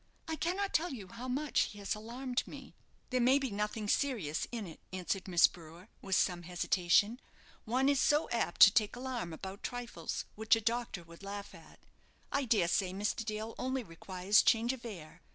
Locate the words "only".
13.59-13.83